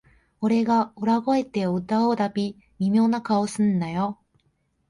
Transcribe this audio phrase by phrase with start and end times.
[0.39, 4.17] 俺が裏声で歌うたび、微妙な顔すんなよ